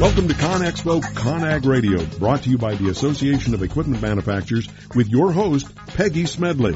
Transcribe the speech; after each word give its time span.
Welcome 0.00 0.28
to 0.28 0.34
ConExpo 0.34 1.02
ConAg 1.02 1.66
Radio, 1.66 2.02
brought 2.18 2.44
to 2.44 2.48
you 2.48 2.56
by 2.56 2.74
the 2.74 2.88
Association 2.88 3.52
of 3.52 3.62
Equipment 3.62 4.00
Manufacturers 4.00 4.66
with 4.94 5.10
your 5.10 5.30
host, 5.30 5.76
Peggy 5.88 6.24
Smedley. 6.24 6.72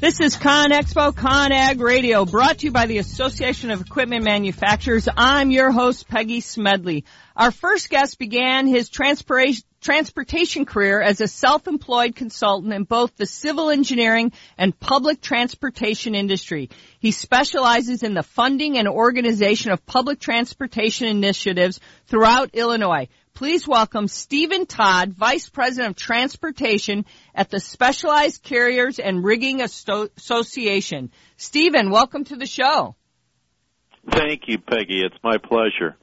This 0.00 0.20
is 0.20 0.36
ConExpo 0.36 1.12
ConAg 1.12 1.80
Radio, 1.80 2.24
brought 2.24 2.58
to 2.58 2.66
you 2.66 2.70
by 2.70 2.86
the 2.86 2.98
Association 2.98 3.72
of 3.72 3.80
Equipment 3.80 4.22
Manufacturers. 4.22 5.08
I'm 5.16 5.50
your 5.50 5.72
host, 5.72 6.06
Peggy 6.06 6.40
Smedley. 6.40 7.04
Our 7.36 7.50
first 7.50 7.90
guest 7.90 8.20
began 8.20 8.68
his 8.68 8.88
transportation 9.80 10.66
career 10.66 11.00
as 11.00 11.20
a 11.20 11.28
self-employed 11.28 12.14
consultant 12.14 12.72
in 12.72 12.84
both 12.84 13.16
the 13.16 13.26
civil 13.26 13.70
engineering 13.70 14.32
and 14.58 14.78
public 14.78 15.20
transportation 15.20 16.14
industry. 16.14 16.68
He 16.98 17.12
specializes 17.12 18.02
in 18.02 18.14
the 18.14 18.22
funding 18.22 18.76
and 18.76 18.86
organization 18.86 19.70
of 19.72 19.86
public 19.86 20.20
transportation 20.20 21.08
initiatives 21.08 21.80
throughout 22.06 22.50
Illinois. 22.54 23.08
Please 23.32 23.66
welcome 23.66 24.06
Stephen 24.06 24.66
Todd, 24.66 25.14
Vice 25.14 25.48
President 25.48 25.92
of 25.92 25.96
Transportation 25.96 27.06
at 27.34 27.48
the 27.48 27.60
Specialized 27.60 28.42
Carriers 28.42 28.98
and 28.98 29.24
Rigging 29.24 29.62
Association. 29.62 31.10
Stephen, 31.36 31.90
welcome 31.90 32.24
to 32.24 32.36
the 32.36 32.46
show. 32.46 32.96
Thank 34.10 34.42
you, 34.46 34.58
Peggy. 34.58 35.02
It's 35.02 35.16
my 35.22 35.38
pleasure. 35.38 35.96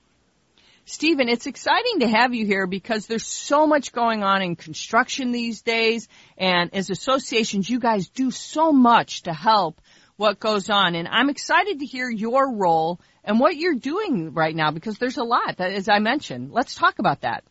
Stephen, 0.89 1.27
it's 1.27 1.47
exciting 1.47 1.99
to 1.99 2.07
have 2.07 2.33
you 2.33 2.45
here 2.45 2.65
because 2.65 3.07
there's 3.07 3.25
so 3.25 3.67
much 3.67 3.91
going 3.91 4.23
on 4.23 4.41
in 4.41 4.55
construction 4.55 5.33
these 5.33 5.61
days. 5.61 6.07
And 6.37 6.73
as 6.73 6.89
associations, 6.89 7.69
you 7.69 7.77
guys 7.77 8.07
do 8.07 8.31
so 8.31 8.71
much 8.71 9.23
to 9.23 9.33
help 9.33 9.81
what 10.15 10.39
goes 10.39 10.69
on. 10.69 10.95
And 10.95 11.05
I'm 11.05 11.29
excited 11.29 11.79
to 11.79 11.85
hear 11.85 12.09
your 12.09 12.55
role 12.55 13.01
and 13.25 13.37
what 13.37 13.57
you're 13.57 13.75
doing 13.75 14.33
right 14.33 14.55
now 14.55 14.71
because 14.71 14.97
there's 14.97 15.17
a 15.17 15.25
lot, 15.25 15.59
as 15.59 15.89
I 15.89 15.99
mentioned. 15.99 16.53
Let's 16.53 16.73
talk 16.73 16.99
about 16.99 17.21
that. 17.21 17.43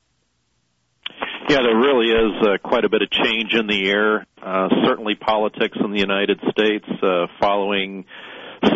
Yeah, 1.51 1.59
there 1.59 1.77
really 1.77 2.07
is 2.07 2.43
uh, 2.43 2.57
quite 2.67 2.87
a 2.87 2.89
bit 2.89 3.03
of 3.03 3.11
change 3.11 3.53
in 3.53 3.67
the 3.67 3.91
air. 3.91 4.27
Uh, 4.43 4.69
certainly, 4.87 5.15
politics 5.15 5.77
in 5.79 5.93
the 5.93 6.01
United 6.01 6.41
States 6.51 6.87
uh, 7.03 7.27
following 7.39 8.07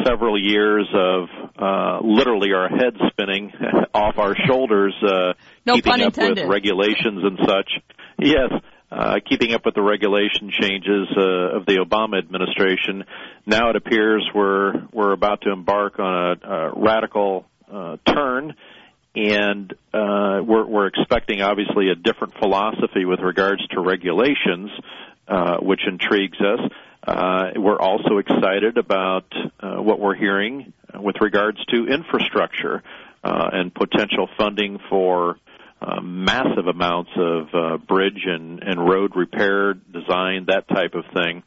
several 0.05 0.41
years 0.41 0.89
of 0.95 1.28
uh, 1.56 2.00
literally 2.03 2.53
our 2.53 2.69
heads 2.69 2.97
spinning 3.11 3.53
off 3.95 4.19
our 4.19 4.34
shoulders, 4.47 4.95
uh, 5.03 5.33
no 5.67 5.75
keeping 5.75 6.03
up 6.03 6.17
with 6.17 6.39
regulations 6.47 7.23
and 7.23 7.39
such. 7.47 7.70
Yes, 8.19 8.51
uh, 8.91 9.17
keeping 9.28 9.55
up 9.55 9.64
with 9.64 9.75
the 9.75 9.83
regulation 9.83 10.51
changes 10.51 11.08
uh, 11.17 11.56
of 11.56 11.67
the 11.67 11.77
Obama 11.77 12.19
administration. 12.19 13.05
Now 13.47 13.70
it 13.70 13.77
appears 13.77 14.28
we're 14.34 14.73
we're 14.92 15.12
about 15.12 15.42
to 15.42 15.53
embark 15.53 15.98
on 15.98 16.39
a, 16.42 16.48
a 16.48 16.73
radical 16.75 17.47
uh, 17.73 17.97
turn, 18.05 18.55
and 19.14 19.73
uh, 19.92 20.41
we're, 20.45 20.67
we're 20.67 20.86
expecting 20.86 21.41
obviously 21.41 21.91
a 21.91 21.95
different 21.95 22.34
philosophy 22.39 23.05
with 23.05 23.20
regards 23.20 23.67
to 23.69 23.81
regulations, 23.81 24.70
uh, 25.28 25.58
which 25.58 25.81
intrigues 25.86 26.39
us. 26.41 26.70
Uh, 27.06 27.50
we're 27.56 27.80
also 27.80 28.18
excited 28.18 28.76
about 28.76 29.24
uh, 29.60 29.76
what 29.76 29.98
we're 29.98 30.14
hearing 30.14 30.72
with 30.94 31.16
regards 31.20 31.58
to 31.66 31.86
infrastructure 31.86 32.82
uh, 33.24 33.48
and 33.52 33.74
potential 33.74 34.28
funding 34.36 34.78
for 34.88 35.36
uh, 35.80 36.00
massive 36.02 36.66
amounts 36.66 37.10
of 37.16 37.46
uh, 37.54 37.76
bridge 37.78 38.24
and, 38.26 38.62
and 38.62 38.86
road 38.86 39.16
repair, 39.16 39.74
design, 39.74 40.44
that 40.48 40.68
type 40.68 40.94
of 40.94 41.04
thing. 41.14 41.42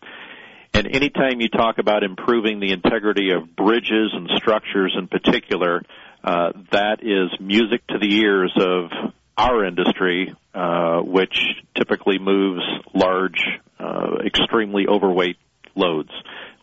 And 0.74 0.88
anytime 0.88 1.40
you 1.40 1.50
talk 1.50 1.78
about 1.78 2.04
improving 2.04 2.60
the 2.60 2.72
integrity 2.72 3.32
of 3.32 3.56
bridges 3.56 4.12
and 4.12 4.30
structures 4.38 4.96
in 4.98 5.08
particular, 5.08 5.84
uh, 6.24 6.52
that 6.72 7.04
is 7.04 7.40
music 7.40 7.86
to 7.88 8.00
the 8.00 8.12
ears 8.22 8.52
of 8.60 9.14
our 9.38 9.66
industry, 9.66 10.34
uh, 10.54 11.00
which 11.00 11.38
typically 11.76 12.20
moves 12.20 12.62
large, 12.94 13.44
uh, 13.80 14.18
extremely 14.26 14.86
overweight 14.88 15.38
loads, 15.76 16.12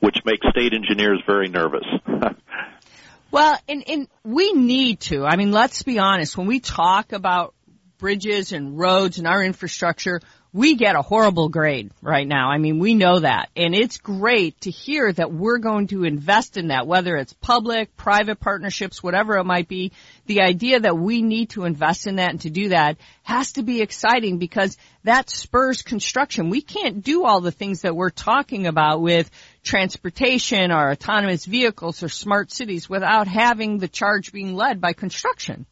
which 0.00 0.18
makes 0.24 0.46
state 0.50 0.72
engineers 0.72 1.22
very 1.26 1.48
nervous. 1.48 1.84
well, 3.30 3.58
and, 3.68 3.88
and 3.88 4.08
we 4.24 4.52
need 4.52 5.00
to. 5.00 5.24
I 5.24 5.36
mean, 5.36 5.50
let's 5.50 5.82
be 5.82 5.98
honest. 5.98 6.36
When 6.36 6.46
we 6.46 6.60
talk 6.60 7.12
about 7.12 7.54
bridges 7.98 8.52
and 8.52 8.78
roads 8.78 9.18
and 9.18 9.26
our 9.26 9.44
infrastructure, 9.44 10.20
we 10.52 10.74
get 10.74 10.96
a 10.96 11.02
horrible 11.02 11.48
grade 11.48 11.92
right 12.02 12.26
now. 12.26 12.50
I 12.50 12.58
mean, 12.58 12.80
we 12.80 12.94
know 12.94 13.20
that. 13.20 13.50
And 13.54 13.72
it's 13.72 13.98
great 13.98 14.60
to 14.62 14.70
hear 14.70 15.12
that 15.12 15.32
we're 15.32 15.58
going 15.58 15.86
to 15.88 16.02
invest 16.02 16.56
in 16.56 16.68
that, 16.68 16.88
whether 16.88 17.16
it's 17.16 17.32
public, 17.34 17.96
private 17.96 18.40
partnerships, 18.40 19.02
whatever 19.02 19.36
it 19.36 19.44
might 19.44 19.68
be. 19.68 19.92
The 20.26 20.40
idea 20.40 20.80
that 20.80 20.98
we 20.98 21.22
need 21.22 21.50
to 21.50 21.64
invest 21.64 22.08
in 22.08 22.16
that 22.16 22.30
and 22.30 22.40
to 22.40 22.50
do 22.50 22.70
that 22.70 22.96
has 23.22 23.52
to 23.52 23.62
be 23.62 23.80
exciting 23.80 24.38
because 24.38 24.76
that 25.04 25.30
spurs 25.30 25.82
construction. 25.82 26.50
We 26.50 26.62
can't 26.62 27.02
do 27.02 27.24
all 27.24 27.40
the 27.40 27.52
things 27.52 27.82
that 27.82 27.94
we're 27.94 28.10
talking 28.10 28.66
about 28.66 29.00
with 29.00 29.30
transportation 29.62 30.72
or 30.72 30.90
autonomous 30.90 31.44
vehicles 31.44 32.02
or 32.02 32.08
smart 32.08 32.50
cities 32.50 32.88
without 32.88 33.28
having 33.28 33.78
the 33.78 33.88
charge 33.88 34.32
being 34.32 34.54
led 34.54 34.80
by 34.80 34.94
construction. 34.94 35.66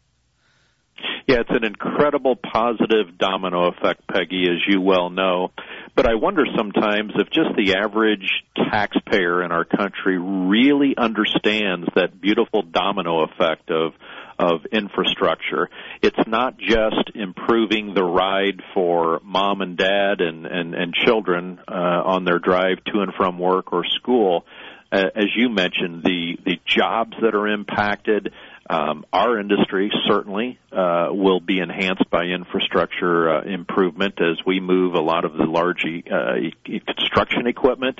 Yeah, 1.29 1.41
it's 1.41 1.51
an 1.51 1.65
incredible 1.65 2.37
positive 2.37 3.19
domino 3.19 3.69
effect, 3.69 4.09
Peggy, 4.09 4.47
as 4.49 4.63
you 4.67 4.81
well 4.81 5.11
know. 5.11 5.51
But 5.95 6.07
I 6.07 6.15
wonder 6.15 6.45
sometimes 6.57 7.13
if 7.17 7.29
just 7.29 7.51
the 7.55 7.75
average 7.77 8.27
taxpayer 8.57 9.43
in 9.43 9.53
our 9.53 9.67
country 9.67 10.17
really 10.19 10.95
understands 10.97 11.87
that 11.97 12.19
beautiful 12.19 12.63
domino 12.63 13.25
effect 13.25 13.71
of 13.71 13.93
of 14.39 14.61
infrastructure. 14.73 15.69
It's 16.01 16.17
not 16.27 16.59
just 16.59 17.11
improving 17.15 17.93
the 17.93 18.05
ride 18.05 18.63
for 18.73 19.21
mom 19.23 19.61
and 19.61 19.77
dad 19.77 20.23
and 20.23 20.47
and, 20.47 20.75
and 20.75 20.95
children 20.95 21.61
uh, 21.69 21.75
on 22.07 22.25
their 22.25 22.39
drive 22.39 22.83
to 22.87 23.01
and 23.01 23.13
from 23.13 23.39
work 23.39 23.71
or 23.75 23.85
school. 23.85 24.47
Uh, 24.91 25.05
as 25.15 25.27
you 25.37 25.51
mentioned, 25.51 26.03
the 26.05 26.39
the 26.47 26.59
jobs 26.65 27.13
that 27.21 27.35
are 27.35 27.49
impacted, 27.49 28.33
um, 28.69 29.07
our 29.13 29.39
industry 29.41 29.91
certainly 30.07 30.59
uh, 30.73 31.09
will 31.11 31.41
be 31.41 31.59
enhanced 31.59 32.11
by 32.11 32.25
infrastructure 32.25 33.31
uh, 33.31 33.43
improvement 33.43 34.21
as 34.21 34.45
we 34.47 34.61
move 34.61 34.95
a 34.95 35.01
lot 35.01 35.25
of 35.25 35.33
the 35.35 35.45
large 35.45 35.85
uh, 35.87 36.37
e- 36.37 36.81
construction 36.81 37.47
equipment, 37.47 37.99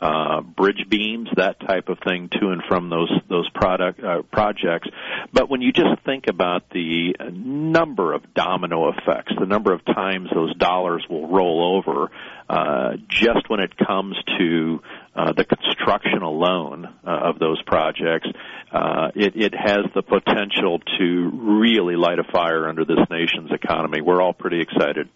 uh, 0.00 0.40
bridge 0.40 0.86
beams, 0.88 1.28
that 1.36 1.58
type 1.60 1.88
of 1.88 1.98
thing, 1.98 2.28
to 2.28 2.50
and 2.50 2.62
from 2.68 2.90
those 2.90 3.10
those 3.28 3.48
product 3.50 4.02
uh, 4.04 4.22
projects. 4.30 4.88
But 5.32 5.48
when 5.48 5.62
you 5.62 5.72
just 5.72 6.02
think 6.04 6.28
about 6.28 6.70
the 6.70 7.16
number 7.32 8.12
of 8.12 8.34
domino 8.34 8.90
effects, 8.90 9.32
the 9.38 9.46
number 9.46 9.72
of 9.72 9.84
times 9.84 10.28
those 10.32 10.54
dollars 10.56 11.04
will 11.08 11.26
roll 11.26 11.78
over, 11.78 12.10
uh, 12.48 12.96
just 13.08 13.48
when 13.48 13.60
it 13.60 13.76
comes 13.76 14.16
to 14.38 14.80
uh, 15.16 15.32
the 15.32 15.44
construction 15.44 16.22
alone 16.22 16.86
uh, 17.06 17.10
of 17.10 17.38
those 17.38 17.62
projects, 17.62 18.28
uh, 18.74 19.12
it, 19.14 19.36
it 19.36 19.54
has 19.54 19.84
the 19.94 20.02
potential 20.02 20.80
to 20.98 21.30
really 21.32 21.94
light 21.94 22.18
a 22.18 22.24
fire 22.24 22.68
under 22.68 22.84
this 22.84 22.98
nation's 23.08 23.52
economy. 23.52 24.00
We're 24.00 24.20
all 24.20 24.32
pretty 24.32 24.60
excited. 24.60 25.08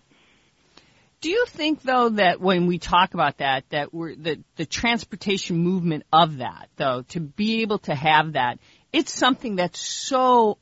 Do 1.20 1.28
you 1.28 1.44
think 1.46 1.82
though 1.82 2.10
that 2.10 2.41
when 2.41 2.66
we 2.66 2.78
talk 2.78 3.14
about 3.14 3.38
that, 3.38 3.64
that 3.70 3.92
we're 3.92 4.14
the 4.14 4.38
the 4.54 4.64
transportation 4.64 5.56
movement 5.56 6.04
of 6.12 6.36
that 6.36 6.69
though, 6.76 7.02
to 7.08 7.19
be 7.19 7.62
able 7.62 7.80
to 7.80 7.94
have 7.96 8.34
that, 8.34 8.60
it's 8.92 9.12
something 9.12 9.56
that's 9.56 9.80
so 9.80 10.58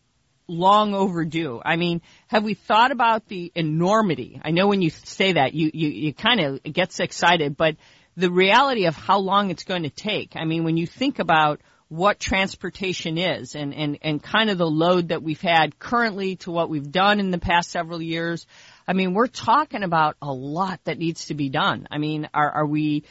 long 0.48 0.94
overdue. 0.94 1.60
I 1.62 1.76
mean, 1.76 2.00
have 2.28 2.44
we 2.44 2.54
thought 2.54 2.92
about 2.92 3.28
the 3.28 3.52
enormity? 3.54 4.40
I 4.42 4.52
know 4.52 4.68
when 4.68 4.80
you 4.80 4.88
say 4.88 5.34
that, 5.34 5.52
you 5.52 5.70
you, 5.74 5.90
you 5.90 6.14
kind 6.14 6.40
of 6.40 6.62
gets 6.62 7.00
excited, 7.00 7.58
but 7.58 7.76
the 8.16 8.30
reality 8.30 8.86
of 8.86 8.96
how 8.96 9.18
long 9.18 9.50
it's 9.50 9.64
going 9.64 9.82
to 9.82 9.90
take. 9.90 10.32
I 10.36 10.46
mean, 10.46 10.64
when 10.64 10.78
you 10.78 10.86
think 10.86 11.18
about 11.18 11.60
what 11.88 12.18
transportation 12.18 13.16
is 13.16 13.54
and, 13.54 13.72
and, 13.72 13.98
and 14.02 14.22
kind 14.22 14.50
of 14.50 14.58
the 14.58 14.68
load 14.68 15.08
that 15.08 15.22
we've 15.22 15.40
had 15.40 15.78
currently 15.78 16.36
to 16.36 16.50
what 16.50 16.68
we've 16.68 16.90
done 16.90 17.20
in 17.20 17.30
the 17.30 17.38
past 17.38 17.70
several 17.70 18.02
years. 18.02 18.46
I 18.88 18.92
mean, 18.92 19.14
we're 19.14 19.28
talking 19.28 19.84
about 19.84 20.16
a 20.20 20.32
lot 20.32 20.80
that 20.84 20.98
needs 20.98 21.26
to 21.26 21.34
be 21.34 21.48
done. 21.48 21.86
I 21.90 21.98
mean, 21.98 22.28
are, 22.34 22.50
are 22.50 22.66
we, 22.66 23.04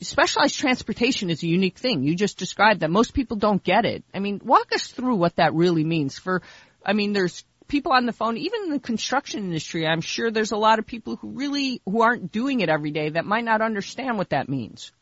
specialized 0.00 0.58
transportation 0.58 1.30
is 1.30 1.42
a 1.42 1.48
unique 1.48 1.78
thing. 1.78 2.04
You 2.04 2.14
just 2.14 2.38
described 2.38 2.80
that. 2.80 2.90
Most 2.90 3.12
people 3.12 3.36
don't 3.36 3.62
get 3.62 3.84
it. 3.84 4.04
I 4.14 4.20
mean, 4.20 4.40
walk 4.44 4.72
us 4.72 4.86
through 4.86 5.16
what 5.16 5.36
that 5.36 5.54
really 5.54 5.84
means 5.84 6.16
for, 6.16 6.42
I 6.84 6.92
mean, 6.92 7.12
there's 7.12 7.44
people 7.66 7.92
on 7.92 8.06
the 8.06 8.12
phone, 8.12 8.36
even 8.36 8.64
in 8.64 8.70
the 8.70 8.80
construction 8.80 9.40
industry, 9.40 9.86
I'm 9.86 10.00
sure 10.00 10.30
there's 10.30 10.52
a 10.52 10.56
lot 10.56 10.78
of 10.78 10.86
people 10.86 11.16
who 11.16 11.30
really, 11.30 11.80
who 11.86 12.02
aren't 12.02 12.30
doing 12.30 12.60
it 12.60 12.68
every 12.68 12.90
day 12.90 13.10
that 13.10 13.24
might 13.24 13.44
not 13.44 13.62
understand 13.62 14.18
what 14.18 14.30
that 14.30 14.48
means. 14.48 14.92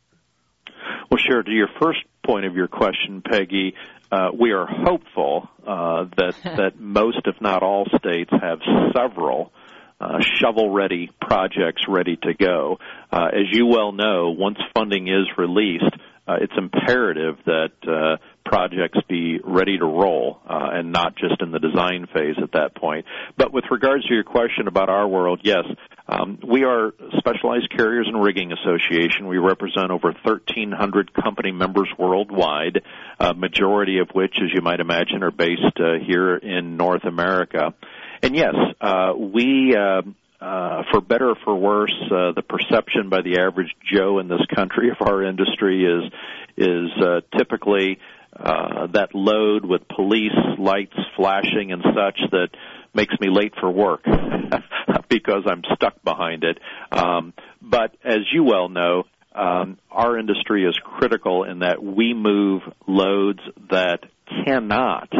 Well, 1.10 1.18
sure. 1.18 1.42
To 1.42 1.50
your 1.50 1.68
first 1.82 1.98
point 2.30 2.46
of 2.46 2.54
your 2.54 2.68
question, 2.68 3.22
Peggy, 3.28 3.74
uh, 4.12 4.30
we 4.38 4.52
are 4.52 4.64
hopeful 4.64 5.48
uh, 5.66 6.04
that 6.16 6.36
that 6.44 6.78
most, 6.78 7.18
if 7.24 7.40
not 7.40 7.64
all, 7.64 7.86
states 7.98 8.30
have 8.30 8.60
several 8.94 9.52
uh, 10.00 10.20
shovel-ready 10.38 11.10
projects 11.20 11.82
ready 11.88 12.16
to 12.22 12.32
go. 12.34 12.78
Uh, 13.12 13.26
as 13.32 13.46
you 13.50 13.66
well 13.66 13.90
know, 13.90 14.30
once 14.30 14.58
funding 14.74 15.08
is 15.08 15.26
released, 15.36 15.92
uh, 16.28 16.36
it's 16.40 16.52
imperative 16.56 17.36
that 17.46 17.72
uh, 17.88 18.16
projects 18.44 18.98
be 19.08 19.40
ready 19.42 19.76
to 19.76 19.84
roll 19.84 20.40
uh, 20.48 20.68
and 20.72 20.92
not 20.92 21.16
just 21.16 21.42
in 21.42 21.50
the 21.50 21.58
design 21.58 22.06
phase 22.14 22.36
at 22.40 22.52
that 22.52 22.76
point. 22.76 23.06
But 23.36 23.52
with 23.52 23.64
regards 23.72 24.06
to 24.06 24.14
your 24.14 24.22
question 24.22 24.68
about 24.68 24.88
our 24.88 25.08
world, 25.08 25.40
yes, 25.42 25.64
um, 26.10 26.38
we 26.46 26.64
are 26.64 26.92
Specialized 27.18 27.70
Carriers 27.70 28.08
and 28.08 28.20
Rigging 28.20 28.52
Association. 28.52 29.28
We 29.28 29.38
represent 29.38 29.92
over 29.92 30.08
1,300 30.08 31.14
company 31.14 31.52
members 31.52 31.88
worldwide, 31.96 32.82
uh, 33.20 33.32
majority 33.32 33.98
of 33.98 34.08
which, 34.12 34.34
as 34.42 34.50
you 34.52 34.60
might 34.60 34.80
imagine, 34.80 35.22
are 35.22 35.30
based 35.30 35.78
uh, 35.78 36.04
here 36.04 36.36
in 36.36 36.76
North 36.76 37.04
America. 37.04 37.74
And 38.22 38.34
yes, 38.34 38.54
uh, 38.80 39.12
we 39.16 39.76
uh, 39.76 40.02
uh, 40.40 40.82
for 40.90 41.00
better 41.00 41.30
or 41.30 41.36
for 41.44 41.54
worse, 41.54 41.94
uh, 42.06 42.32
the 42.32 42.42
perception 42.42 43.08
by 43.08 43.20
the 43.22 43.38
average 43.38 43.74
Joe 43.92 44.18
in 44.18 44.28
this 44.28 44.40
country 44.54 44.90
of 44.90 44.96
our 45.06 45.22
industry 45.22 45.84
is 45.84 46.12
is 46.56 46.90
uh, 47.00 47.20
typically 47.36 47.98
uh, 48.40 48.86
that 48.88 49.14
load 49.14 49.64
with 49.64 49.86
police 49.88 50.36
lights 50.58 50.96
flashing 51.16 51.72
and 51.72 51.82
such 51.82 52.18
that 52.30 52.48
makes 52.94 53.14
me 53.20 53.28
late 53.30 53.52
for 53.60 53.70
work 53.70 54.04
because 55.08 55.42
I'm 55.46 55.62
stuck 55.74 56.02
behind 56.02 56.44
it. 56.44 56.58
Um, 56.90 57.34
but 57.60 57.94
as 58.04 58.20
you 58.32 58.44
well 58.44 58.68
know, 58.68 59.04
um, 59.34 59.78
our 59.90 60.18
industry 60.18 60.64
is 60.64 60.76
critical 60.82 61.44
in 61.44 61.60
that 61.60 61.82
we 61.82 62.14
move 62.14 62.62
loads 62.86 63.40
that 63.70 64.00
cannot 64.44 65.12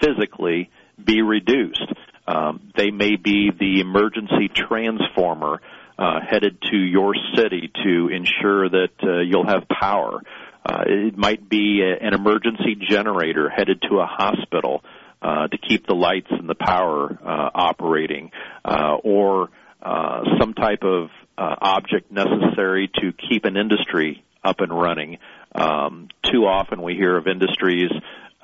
physically 0.00 0.70
be 1.02 1.22
reduced. 1.22 1.92
Um, 2.26 2.72
they 2.76 2.90
may 2.90 3.16
be 3.16 3.50
the 3.50 3.80
emergency 3.80 4.48
transformer 4.48 5.60
uh, 5.98 6.20
headed 6.28 6.60
to 6.70 6.76
your 6.76 7.14
city 7.36 7.70
to 7.84 8.08
ensure 8.08 8.68
that 8.68 8.90
uh, 9.02 9.20
you'll 9.20 9.46
have 9.46 9.68
power. 9.68 10.20
Uh, 10.64 10.84
it 10.86 11.16
might 11.16 11.48
be 11.48 11.82
a, 11.82 12.06
an 12.06 12.14
emergency 12.14 12.76
generator 12.88 13.50
headed 13.50 13.82
to 13.82 13.98
a 13.98 14.06
hospital 14.06 14.82
uh, 15.20 15.48
to 15.48 15.58
keep 15.58 15.86
the 15.86 15.94
lights 15.94 16.28
and 16.30 16.48
the 16.48 16.54
power 16.54 17.18
uh, 17.22 17.50
operating, 17.54 18.30
uh, 18.64 18.96
or 19.02 19.50
uh, 19.82 20.22
some 20.38 20.54
type 20.54 20.82
of 20.82 21.08
uh, 21.36 21.54
object 21.60 22.10
necessary 22.10 22.90
to 22.94 23.12
keep 23.28 23.44
an 23.44 23.56
industry 23.56 24.24
up 24.42 24.60
and 24.60 24.72
running. 24.72 25.18
Um, 25.54 26.08
too 26.30 26.46
often 26.46 26.82
we 26.82 26.94
hear 26.94 27.16
of 27.16 27.26
industries 27.26 27.90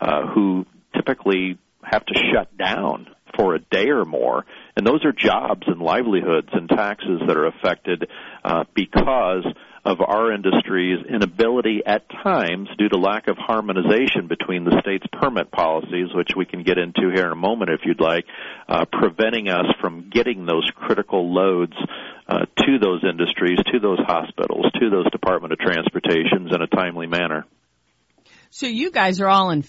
uh, 0.01 0.27
who 0.29 0.67
typically 0.95 1.59
have 1.83 2.05
to 2.07 2.15
shut 2.33 2.57
down 2.57 3.09
for 3.37 3.55
a 3.55 3.59
day 3.59 3.89
or 3.89 4.05
more, 4.05 4.45
and 4.77 4.87
those 4.87 5.05
are 5.05 5.13
jobs 5.13 5.63
and 5.67 5.81
livelihoods 5.81 6.49
and 6.53 6.69
taxes 6.69 7.21
that 7.27 7.37
are 7.37 7.47
affected 7.47 8.09
uh, 8.45 8.65
because 8.75 9.45
of 9.85 10.01
our 10.01 10.33
industry's 10.33 11.05
inability 11.07 11.81
at 11.87 12.09
times, 12.23 12.69
due 12.77 12.89
to 12.89 12.99
lack 12.99 13.29
of 13.29 13.37
harmonization 13.39 14.29
between 14.29 14.65
the 14.65 14.79
state's 14.83 15.07
permit 15.13 15.51
policies, 15.51 16.09
which 16.15 16.31
we 16.37 16.45
can 16.45 16.63
get 16.63 16.77
into 16.77 17.11
here 17.15 17.27
in 17.27 17.33
a 17.33 17.37
moment 17.37 17.71
if 17.71 17.81
you'd 17.85 18.01
like, 18.01 18.25
uh, 18.69 18.85
preventing 18.93 19.49
us 19.49 19.67
from 19.81 20.11
getting 20.11 20.45
those 20.45 20.71
critical 20.75 21.33
loads 21.33 21.75
uh, 22.29 22.45
to 22.59 22.79
those 22.79 23.03
industries, 23.09 23.59
to 23.73 23.81
those 23.81 23.99
hospitals, 24.01 24.67
to 24.79 24.91
those 24.91 25.11
Department 25.11 25.53
of 25.53 25.59
Transportations 25.59 26.55
in 26.55 26.61
a 26.61 26.67
timely 26.67 27.07
manner. 27.07 27.47
So 28.51 28.67
you 28.67 28.91
guys 28.91 29.21
are 29.21 29.29
all 29.29 29.51
in 29.51 29.65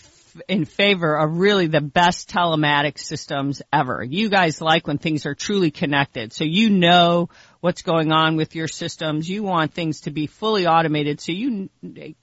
in 0.47 0.65
favor 0.65 1.15
of 1.15 1.37
really 1.37 1.67
the 1.67 1.81
best 1.81 2.29
telematics 2.29 2.99
systems 2.99 3.61
ever. 3.71 4.03
You 4.03 4.29
guys 4.29 4.61
like 4.61 4.87
when 4.87 4.97
things 4.97 5.25
are 5.25 5.35
truly 5.35 5.71
connected. 5.71 6.33
So 6.33 6.43
you 6.43 6.69
know 6.69 7.29
what's 7.61 7.83
going 7.83 8.11
on 8.11 8.35
with 8.35 8.55
your 8.55 8.67
systems. 8.67 9.29
You 9.29 9.43
want 9.43 9.73
things 9.73 10.01
to 10.01 10.11
be 10.11 10.27
fully 10.27 10.67
automated 10.67 11.21
so 11.21 11.31
you 11.31 11.69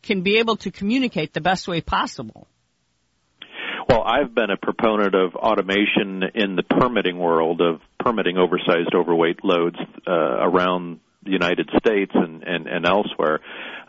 can 0.02 0.22
be 0.22 0.38
able 0.38 0.56
to 0.56 0.70
communicate 0.70 1.32
the 1.32 1.40
best 1.40 1.66
way 1.66 1.80
possible. 1.80 2.48
Well, 3.88 4.02
I've 4.02 4.34
been 4.34 4.50
a 4.50 4.58
proponent 4.58 5.14
of 5.14 5.34
automation 5.34 6.22
in 6.34 6.56
the 6.56 6.62
permitting 6.62 7.18
world 7.18 7.62
of 7.62 7.80
permitting 7.98 8.36
oversized 8.36 8.94
overweight 8.94 9.42
loads 9.42 9.76
uh, 10.06 10.12
around 10.12 11.00
the 11.24 11.30
United 11.30 11.68
States 11.78 12.12
and, 12.14 12.42
and, 12.44 12.66
and 12.66 12.86
elsewhere. 12.86 13.40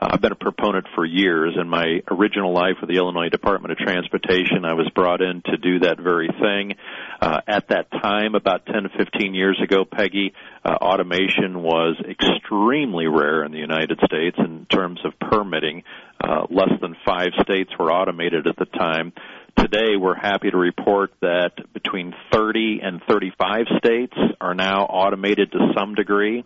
Uh, 0.02 0.10
I've 0.12 0.22
been 0.22 0.32
a 0.32 0.36
proponent 0.36 0.88
for 0.96 1.06
years. 1.06 1.56
In 1.60 1.70
my 1.70 2.02
original 2.10 2.54
life 2.54 2.76
with 2.82 2.90
the 2.90 2.98
Illinois 2.98 3.30
Department 3.30 3.72
of 3.72 3.78
Transportation, 3.78 4.66
I 4.66 4.74
was 4.74 4.90
brought 4.96 5.22
in 5.22 5.42
to 5.46 5.58
do 5.58 5.80
that 5.80 6.00
very 6.00 6.28
thing. 6.28 6.76
Uh, 7.22 7.42
at 7.48 7.68
that 7.70 7.92
time, 7.92 8.36
about 8.36 8.66
10 8.66 8.84
to 8.84 8.90
15 8.98 9.34
years 9.34 9.60
ago, 9.64 9.86
Peggy, 9.86 10.34
uh, 10.66 10.70
automation 10.70 11.62
was 11.62 11.98
extremely 12.10 13.08
rare 13.08 13.44
in 13.44 13.52
the 13.52 13.60
United 13.60 14.00
States 14.06 14.38
in 14.40 14.66
terms 14.66 15.00
of 15.06 15.14
permitting. 15.20 15.84
Uh, 16.22 16.46
less 16.50 16.72
than 16.82 16.96
five 17.06 17.30
states 17.42 17.72
were 17.80 17.92
automated 17.92 18.48
at 18.48 18.58
the 18.58 18.66
time. 18.66 19.14
Today, 19.58 19.98
we're 20.00 20.16
happy 20.16 20.50
to 20.50 20.58
report 20.58 21.12
that 21.22 21.52
between 21.74 22.14
30 22.32 22.80
and 22.82 23.02
35 23.10 23.66
states 23.78 24.16
are 24.40 24.54
now 24.54 24.84
automated 24.86 25.52
to 25.52 25.74
some 25.78 25.96
degree. 25.96 26.44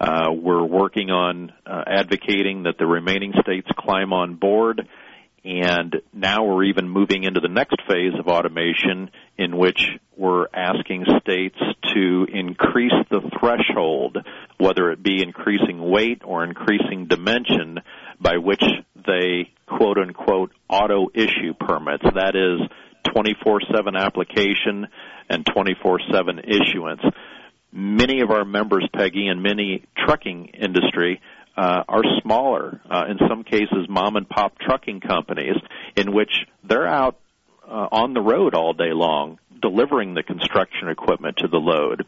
Uh, 0.00 0.30
we're 0.32 0.64
working 0.64 1.10
on 1.10 1.52
uh, 1.66 1.82
advocating 1.86 2.64
that 2.64 2.78
the 2.78 2.86
remaining 2.86 3.32
states 3.40 3.68
climb 3.78 4.12
on 4.12 4.34
board, 4.34 4.86
and 5.44 5.96
now 6.12 6.44
we're 6.44 6.64
even 6.64 6.88
moving 6.88 7.24
into 7.24 7.40
the 7.40 7.48
next 7.48 7.76
phase 7.88 8.12
of 8.18 8.26
automation 8.26 9.10
in 9.38 9.56
which 9.56 9.88
we're 10.16 10.46
asking 10.52 11.04
states 11.20 11.58
to 11.94 12.26
increase 12.32 12.92
the 13.10 13.20
threshold, 13.38 14.18
whether 14.58 14.90
it 14.90 15.02
be 15.02 15.22
increasing 15.22 15.80
weight 15.80 16.22
or 16.24 16.44
increasing 16.44 17.06
dimension, 17.06 17.78
by 18.20 18.38
which 18.38 18.62
they 19.06 19.50
quote 19.66 19.98
unquote 19.98 20.50
auto 20.68 21.08
issue 21.14 21.52
permits. 21.58 22.04
That 22.14 22.34
is 22.34 22.60
24-7 23.14 23.96
application 23.96 24.88
and 25.28 25.44
24-7 25.44 26.42
issuance 26.48 27.02
many 27.74 28.20
of 28.20 28.30
our 28.30 28.44
members, 28.44 28.88
Peggy, 28.94 29.26
and 29.26 29.42
many 29.42 29.84
trucking 30.06 30.50
industry 30.54 31.20
uh, 31.56 31.82
are 31.88 32.02
smaller, 32.22 32.80
uh, 32.88 33.04
in 33.08 33.18
some 33.28 33.44
cases, 33.44 33.86
mom 33.88 34.16
and 34.16 34.28
pop 34.28 34.58
trucking 34.58 35.00
companies, 35.00 35.56
in 35.96 36.12
which 36.12 36.32
they're 36.62 36.86
out 36.86 37.18
uh, 37.68 37.88
on 37.90 38.14
the 38.14 38.20
road 38.20 38.54
all 38.54 38.72
day 38.72 38.92
long 38.92 39.38
delivering 39.60 40.14
the 40.14 40.22
construction 40.22 40.88
equipment 40.88 41.38
to 41.38 41.48
the 41.48 41.58
load. 41.58 42.04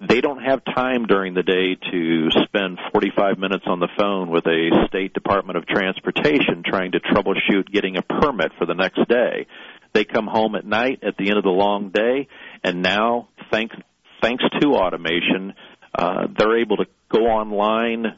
They 0.00 0.20
don't 0.20 0.42
have 0.42 0.64
time 0.64 1.06
during 1.06 1.34
the 1.34 1.44
day 1.44 1.76
to 1.92 2.28
spend 2.44 2.78
45 2.92 3.38
minutes 3.38 3.64
on 3.66 3.78
the 3.78 3.88
phone 3.96 4.30
with 4.30 4.44
a 4.46 4.86
state 4.88 5.14
department 5.14 5.58
of 5.58 5.66
transportation 5.66 6.64
trying 6.66 6.92
to 6.92 7.00
troubleshoot 7.00 7.70
getting 7.72 7.96
a 7.96 8.02
permit 8.02 8.50
for 8.58 8.66
the 8.66 8.74
next 8.74 9.08
day. 9.08 9.46
They 9.92 10.04
come 10.04 10.26
home 10.26 10.56
at 10.56 10.66
night 10.66 11.04
at 11.04 11.16
the 11.16 11.28
end 11.28 11.38
of 11.38 11.44
the 11.44 11.50
long 11.50 11.90
day, 11.90 12.26
and 12.64 12.82
now, 12.82 13.28
thanks 13.52 13.76
thanks 14.22 14.44
to 14.60 14.68
automation, 14.74 15.52
uh, 15.98 16.28
they're 16.38 16.60
able 16.60 16.78
to 16.78 16.86
go 17.10 17.18
online 17.18 18.16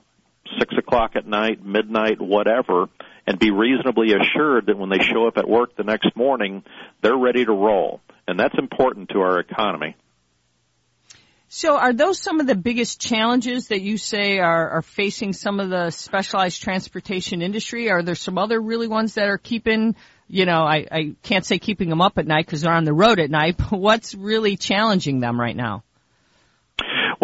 six 0.58 0.74
o'clock 0.78 1.16
at 1.16 1.26
night, 1.26 1.64
midnight, 1.64 2.20
whatever, 2.20 2.88
and 3.26 3.38
be 3.38 3.50
reasonably 3.50 4.12
assured 4.12 4.66
that 4.66 4.78
when 4.78 4.90
they 4.90 4.98
show 4.98 5.26
up 5.26 5.38
at 5.38 5.48
work 5.48 5.76
the 5.76 5.82
next 5.82 6.14
morning, 6.14 6.62
they're 7.02 7.16
ready 7.16 7.44
to 7.44 7.52
roll. 7.52 8.00
And 8.28 8.38
that's 8.38 8.54
important 8.58 9.08
to 9.10 9.20
our 9.20 9.40
economy. 9.40 9.96
So 11.48 11.76
are 11.76 11.92
those 11.92 12.18
some 12.18 12.40
of 12.40 12.46
the 12.46 12.56
biggest 12.56 13.00
challenges 13.00 13.68
that 13.68 13.80
you 13.80 13.96
say 13.96 14.38
are, 14.38 14.70
are 14.70 14.82
facing 14.82 15.32
some 15.32 15.60
of 15.60 15.70
the 15.70 15.90
specialized 15.90 16.62
transportation 16.62 17.42
industry? 17.42 17.90
Are 17.90 18.02
there 18.02 18.16
some 18.16 18.38
other 18.38 18.60
really 18.60 18.88
ones 18.88 19.14
that 19.14 19.28
are 19.28 19.38
keeping, 19.38 19.94
you 20.26 20.46
know, 20.46 20.62
I, 20.62 20.86
I 20.90 21.14
can't 21.22 21.46
say 21.46 21.58
keeping 21.58 21.88
them 21.88 22.00
up 22.00 22.18
at 22.18 22.26
night 22.26 22.44
because 22.44 22.62
they're 22.62 22.72
on 22.72 22.84
the 22.84 22.92
road 22.92 23.20
at 23.20 23.30
night, 23.30 23.56
but 23.70 23.78
what's 23.78 24.14
really 24.14 24.56
challenging 24.56 25.20
them 25.20 25.40
right 25.40 25.56
now? 25.56 25.84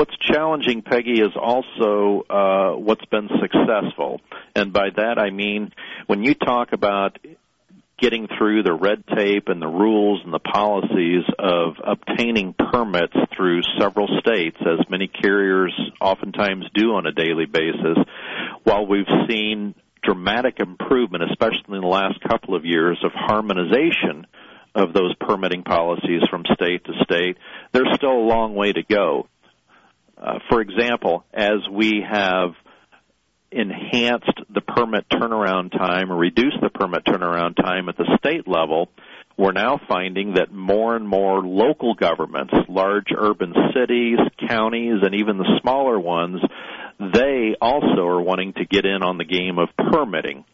What's 0.00 0.16
challenging, 0.16 0.80
Peggy, 0.80 1.20
is 1.20 1.36
also 1.36 2.22
uh, 2.30 2.72
what's 2.74 3.04
been 3.04 3.28
successful. 3.38 4.22
And 4.56 4.72
by 4.72 4.88
that 4.96 5.18
I 5.18 5.28
mean 5.28 5.72
when 6.06 6.24
you 6.24 6.32
talk 6.32 6.72
about 6.72 7.18
getting 7.98 8.26
through 8.38 8.62
the 8.62 8.72
red 8.72 9.04
tape 9.14 9.48
and 9.48 9.60
the 9.60 9.66
rules 9.66 10.22
and 10.24 10.32
the 10.32 10.38
policies 10.38 11.24
of 11.38 11.74
obtaining 11.84 12.54
permits 12.54 13.12
through 13.36 13.60
several 13.78 14.08
states, 14.20 14.56
as 14.62 14.88
many 14.88 15.06
carriers 15.06 15.78
oftentimes 16.00 16.64
do 16.72 16.94
on 16.94 17.04
a 17.04 17.12
daily 17.12 17.44
basis, 17.44 17.98
while 18.64 18.86
we've 18.86 19.04
seen 19.28 19.74
dramatic 20.02 20.60
improvement, 20.60 21.24
especially 21.30 21.76
in 21.76 21.82
the 21.82 21.86
last 21.86 22.18
couple 22.26 22.54
of 22.54 22.64
years, 22.64 22.98
of 23.04 23.12
harmonization 23.12 24.26
of 24.74 24.94
those 24.94 25.14
permitting 25.16 25.62
policies 25.62 26.22
from 26.30 26.44
state 26.54 26.86
to 26.86 26.92
state, 27.04 27.36
there's 27.72 27.94
still 27.96 28.12
a 28.12 28.26
long 28.26 28.54
way 28.54 28.72
to 28.72 28.82
go. 28.82 29.26
Uh, 30.20 30.38
for 30.50 30.60
example, 30.60 31.24
as 31.32 31.66
we 31.70 32.04
have 32.08 32.50
enhanced 33.50 34.38
the 34.54 34.60
permit 34.60 35.08
turnaround 35.08 35.72
time 35.72 36.12
or 36.12 36.16
reduced 36.16 36.58
the 36.60 36.68
permit 36.68 37.04
turnaround 37.04 37.56
time 37.56 37.88
at 37.88 37.96
the 37.96 38.18
state 38.18 38.46
level, 38.46 38.88
we're 39.36 39.52
now 39.52 39.80
finding 39.88 40.34
that 40.34 40.52
more 40.52 40.94
and 40.94 41.08
more 41.08 41.40
local 41.40 41.94
governments, 41.94 42.52
large 42.68 43.06
urban 43.16 43.54
cities, 43.74 44.18
counties, 44.46 44.98
and 45.02 45.14
even 45.14 45.38
the 45.38 45.58
smaller 45.62 45.98
ones, 45.98 46.40
they 46.98 47.56
also 47.60 48.06
are 48.06 48.20
wanting 48.20 48.52
to 48.52 48.66
get 48.66 48.84
in 48.84 49.02
on 49.02 49.16
the 49.16 49.24
game 49.24 49.58
of 49.58 49.68
permitting. 49.90 50.44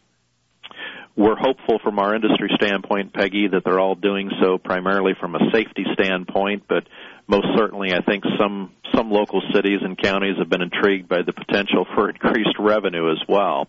we're 1.17 1.35
hopeful 1.35 1.79
from 1.83 1.99
our 1.99 2.15
industry 2.15 2.49
standpoint, 2.55 3.13
Peggy, 3.13 3.47
that 3.51 3.63
they're 3.65 3.79
all 3.79 3.95
doing 3.95 4.31
so 4.41 4.57
primarily 4.57 5.13
from 5.19 5.35
a 5.35 5.39
safety 5.51 5.83
standpoint, 5.93 6.63
but 6.69 6.87
most 7.27 7.47
certainly 7.57 7.93
I 7.93 8.01
think 8.01 8.23
some 8.39 8.71
some 8.95 9.11
local 9.11 9.41
cities 9.53 9.79
and 9.81 9.97
counties 9.97 10.37
have 10.39 10.49
been 10.49 10.61
intrigued 10.61 11.07
by 11.07 11.21
the 11.21 11.33
potential 11.33 11.85
for 11.93 12.09
increased 12.09 12.57
revenue 12.59 13.11
as 13.11 13.21
well. 13.27 13.67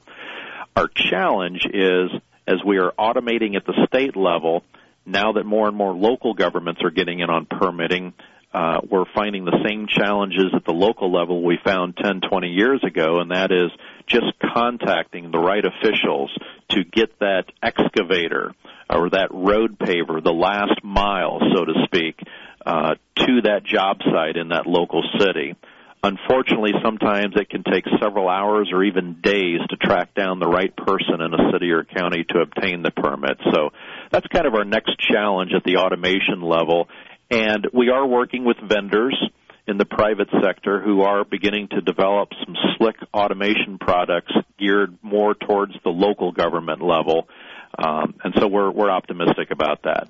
Our 0.76 0.88
challenge 0.88 1.66
is 1.66 2.10
as 2.46 2.64
we 2.64 2.78
are 2.78 2.92
automating 2.98 3.56
at 3.56 3.66
the 3.66 3.86
state 3.86 4.16
level, 4.16 4.62
now 5.04 5.32
that 5.32 5.44
more 5.44 5.68
and 5.68 5.76
more 5.76 5.92
local 5.92 6.34
governments 6.34 6.80
are 6.82 6.90
getting 6.90 7.20
in 7.20 7.28
on 7.28 7.46
permitting, 7.46 8.14
uh, 8.52 8.80
we're 8.88 9.04
finding 9.14 9.44
the 9.44 9.58
same 9.66 9.86
challenges 9.86 10.54
at 10.54 10.64
the 10.64 10.72
local 10.72 11.12
level 11.12 11.42
we 11.42 11.58
found 11.62 11.96
10, 11.96 12.22
20 12.28 12.48
years 12.48 12.82
ago, 12.82 13.20
and 13.20 13.30
that 13.30 13.52
is 13.52 13.70
just 14.06 14.32
contacting 14.54 15.30
the 15.30 15.38
right 15.38 15.64
officials 15.64 16.30
to 16.70 16.82
get 16.84 17.18
that 17.18 17.44
excavator 17.62 18.54
or 18.88 19.10
that 19.10 19.28
road 19.32 19.78
paver, 19.78 20.24
the 20.24 20.32
last 20.32 20.82
mile, 20.82 21.40
so 21.54 21.66
to 21.66 21.74
speak, 21.84 22.18
uh, 22.64 22.94
to 23.16 23.42
that 23.42 23.64
job 23.64 23.98
site 24.02 24.36
in 24.36 24.48
that 24.48 24.66
local 24.66 25.02
city. 25.18 25.56
Unfortunately, 26.02 26.72
sometimes 26.82 27.34
it 27.36 27.50
can 27.50 27.64
take 27.64 27.84
several 28.00 28.28
hours 28.28 28.70
or 28.72 28.84
even 28.84 29.20
days 29.20 29.58
to 29.68 29.76
track 29.76 30.14
down 30.14 30.38
the 30.38 30.46
right 30.46 30.74
person 30.76 31.20
in 31.20 31.34
a 31.34 31.50
city 31.52 31.72
or 31.72 31.82
county 31.82 32.24
to 32.28 32.38
obtain 32.38 32.82
the 32.82 32.92
permit. 32.92 33.38
So 33.52 33.70
that's 34.10 34.26
kind 34.28 34.46
of 34.46 34.54
our 34.54 34.64
next 34.64 34.96
challenge 35.00 35.52
at 35.56 35.64
the 35.64 35.78
automation 35.78 36.40
level. 36.40 36.88
And 37.30 37.66
we 37.72 37.90
are 37.90 38.06
working 38.06 38.44
with 38.44 38.58
vendors 38.58 39.18
in 39.66 39.76
the 39.76 39.84
private 39.84 40.28
sector 40.42 40.80
who 40.80 41.02
are 41.02 41.24
beginning 41.24 41.68
to 41.68 41.80
develop 41.80 42.30
some 42.44 42.56
slick 42.76 42.96
automation 43.12 43.78
products 43.78 44.32
geared 44.58 44.96
more 45.02 45.34
towards 45.34 45.74
the 45.82 45.90
local 45.90 46.32
government 46.32 46.80
level. 46.80 47.28
Um, 47.76 48.14
and 48.24 48.34
so 48.38 48.46
we're, 48.46 48.70
we're 48.70 48.90
optimistic 48.90 49.50
about 49.50 49.82
that. 49.82 50.08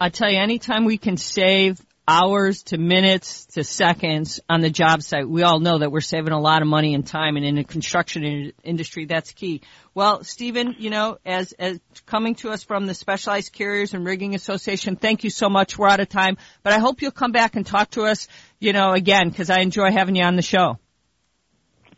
I 0.00 0.08
tell 0.08 0.30
you, 0.30 0.38
anytime 0.38 0.86
we 0.86 0.96
can 0.96 1.18
save 1.18 1.78
hours 2.08 2.64
to 2.64 2.78
minutes 2.78 3.46
to 3.46 3.62
seconds 3.62 4.40
on 4.48 4.60
the 4.60 4.70
job 4.70 5.00
site. 5.00 5.28
We 5.28 5.44
all 5.44 5.60
know 5.60 5.78
that 5.78 5.92
we're 5.92 6.00
saving 6.00 6.32
a 6.32 6.40
lot 6.40 6.60
of 6.60 6.66
money 6.66 6.94
and 6.94 7.06
time 7.06 7.36
and 7.36 7.46
in 7.46 7.54
the 7.54 7.62
construction 7.62 8.24
in- 8.24 8.52
industry, 8.64 9.04
that's 9.04 9.30
key. 9.30 9.60
Well, 9.94 10.24
Stephen, 10.24 10.74
you 10.78 10.90
know, 10.90 11.18
as, 11.24 11.52
as 11.52 11.78
coming 12.06 12.34
to 12.36 12.50
us 12.50 12.64
from 12.64 12.86
the 12.86 12.94
Specialized 12.94 13.52
Carriers 13.52 13.94
and 13.94 14.04
Rigging 14.04 14.34
Association, 14.34 14.96
thank 14.96 15.22
you 15.22 15.30
so 15.30 15.48
much. 15.48 15.78
We're 15.78 15.88
out 15.88 16.00
of 16.00 16.08
time, 16.08 16.36
but 16.64 16.72
I 16.72 16.78
hope 16.78 17.00
you'll 17.00 17.12
come 17.12 17.32
back 17.32 17.54
and 17.54 17.64
talk 17.64 17.90
to 17.90 18.02
us, 18.02 18.26
you 18.58 18.72
know, 18.72 18.90
again, 18.90 19.28
because 19.28 19.48
I 19.48 19.60
enjoy 19.60 19.92
having 19.92 20.16
you 20.16 20.24
on 20.24 20.34
the 20.34 20.42
show. 20.42 20.78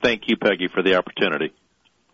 Thank 0.03 0.25
you, 0.27 0.37
Peggy, 0.37 0.69
for 0.75 0.83
the 0.83 0.97
opportunity. 0.97 1.55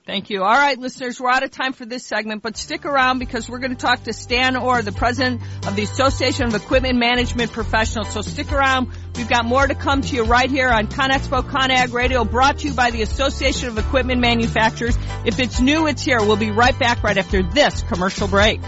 Thank 0.08 0.30
you. 0.30 0.42
All 0.42 0.56
right, 0.56 0.78
listeners, 0.78 1.20
we're 1.20 1.28
out 1.28 1.42
of 1.42 1.50
time 1.50 1.74
for 1.74 1.84
this 1.84 2.02
segment, 2.02 2.42
but 2.42 2.56
stick 2.56 2.86
around 2.86 3.18
because 3.18 3.46
we're 3.46 3.58
going 3.58 3.76
to 3.76 3.76
talk 3.76 4.04
to 4.04 4.14
Stan 4.14 4.56
Orr, 4.56 4.80
the 4.80 4.90
president 4.90 5.42
of 5.66 5.76
the 5.76 5.82
Association 5.82 6.46
of 6.46 6.54
Equipment 6.54 6.96
Management 6.98 7.52
Professionals. 7.52 8.08
So 8.08 8.22
stick 8.22 8.50
around. 8.50 8.88
We've 9.16 9.28
got 9.28 9.44
more 9.44 9.66
to 9.66 9.74
come 9.74 10.00
to 10.00 10.16
you 10.16 10.24
right 10.24 10.50
here 10.50 10.70
on 10.70 10.86
ConExpo 10.86 11.50
ConAg 11.50 11.92
Radio, 11.92 12.24
brought 12.24 12.60
to 12.60 12.68
you 12.68 12.72
by 12.72 12.90
the 12.90 13.02
Association 13.02 13.68
of 13.68 13.76
Equipment 13.76 14.22
Manufacturers. 14.22 14.96
If 15.26 15.40
it's 15.40 15.60
new, 15.60 15.86
it's 15.86 16.00
here. 16.00 16.20
We'll 16.20 16.36
be 16.36 16.52
right 16.52 16.78
back 16.78 17.02
right 17.02 17.18
after 17.18 17.42
this 17.42 17.82
commercial 17.82 18.28
break. 18.28 18.62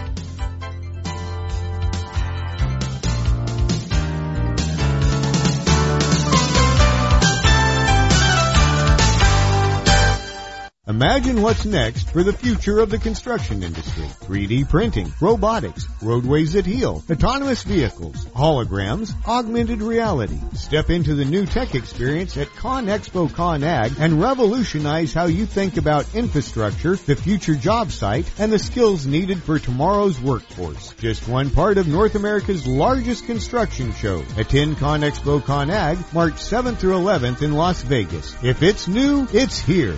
Imagine 11.03 11.41
what's 11.41 11.65
next 11.65 12.11
for 12.11 12.21
the 12.21 12.31
future 12.31 12.77
of 12.77 12.91
the 12.91 12.99
construction 12.99 13.63
industry. 13.63 14.03
3D 14.03 14.69
printing, 14.69 15.11
robotics, 15.19 15.87
roadways 15.99 16.53
that 16.53 16.67
heal, 16.67 17.03
autonomous 17.09 17.63
vehicles, 17.63 18.23
holograms, 18.25 19.11
augmented 19.27 19.81
reality. 19.81 20.37
Step 20.53 20.91
into 20.91 21.15
the 21.15 21.25
new 21.25 21.47
tech 21.47 21.73
experience 21.73 22.37
at 22.37 22.49
ConExpo 22.49 23.31
ConAg 23.31 23.99
and 23.99 24.21
revolutionize 24.21 25.11
how 25.11 25.25
you 25.25 25.47
think 25.47 25.77
about 25.77 26.13
infrastructure, 26.13 26.95
the 26.95 27.15
future 27.15 27.55
job 27.55 27.91
site, 27.91 28.31
and 28.39 28.53
the 28.53 28.59
skills 28.59 29.07
needed 29.07 29.41
for 29.41 29.57
tomorrow's 29.57 30.21
workforce. 30.21 30.93
Just 30.99 31.27
one 31.27 31.49
part 31.49 31.79
of 31.79 31.87
North 31.87 32.13
America's 32.13 32.67
largest 32.67 33.25
construction 33.25 33.91
show. 33.93 34.23
Attend 34.37 34.77
ConExpo 34.77 35.41
ConAg 35.41 36.13
March 36.13 36.35
7th 36.35 36.77
through 36.77 36.93
11th 36.93 37.41
in 37.41 37.53
Las 37.53 37.81
Vegas. 37.81 38.35
If 38.43 38.61
it's 38.61 38.87
new, 38.87 39.27
it's 39.33 39.57
here. 39.57 39.97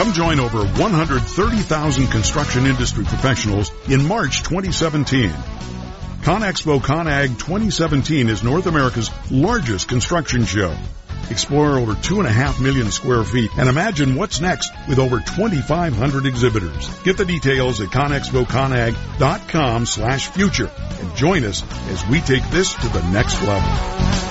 Come 0.00 0.14
join 0.14 0.40
over 0.40 0.64
130,000 0.64 2.06
construction 2.06 2.64
industry 2.64 3.04
professionals 3.04 3.70
in 3.86 4.02
March 4.08 4.42
2017. 4.44 5.28
ConExpo 6.22 6.80
ConAg 6.80 7.38
2017 7.38 8.30
is 8.30 8.42
North 8.42 8.64
America's 8.64 9.10
largest 9.30 9.88
construction 9.88 10.46
show. 10.46 10.74
Explore 11.28 11.78
over 11.78 11.94
two 11.96 12.18
and 12.18 12.26
a 12.26 12.32
half 12.32 12.62
million 12.62 12.90
square 12.90 13.24
feet 13.24 13.50
and 13.58 13.68
imagine 13.68 14.14
what's 14.14 14.40
next 14.40 14.72
with 14.88 14.98
over 14.98 15.18
2,500 15.18 16.24
exhibitors. 16.24 16.88
Get 17.02 17.18
the 17.18 17.26
details 17.26 17.82
at 17.82 17.88
conexpoconag.com 17.88 19.84
slash 19.84 20.28
future 20.28 20.70
and 20.98 21.14
join 21.14 21.44
us 21.44 21.62
as 21.90 22.06
we 22.06 22.22
take 22.22 22.48
this 22.48 22.72
to 22.72 22.88
the 22.88 23.02
next 23.10 23.42
level. 23.42 24.29